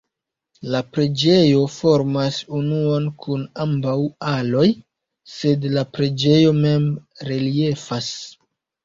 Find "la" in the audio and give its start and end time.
0.75-0.79, 5.75-5.85